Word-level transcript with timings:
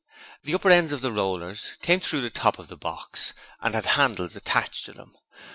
The 0.41 0.55
upper 0.55 0.71
ends 0.71 0.91
of 0.91 1.01
the 1.01 1.11
rollers 1.11 1.73
came 1.83 1.99
through 1.99 2.21
the 2.21 2.31
top 2.31 2.57
of 2.57 2.69
the 2.69 2.75
box 2.75 3.33
and 3.59 3.75
had 3.75 3.85
handles 3.85 4.35
attached 4.35 4.83
to 4.85 4.93
them. 4.93 5.15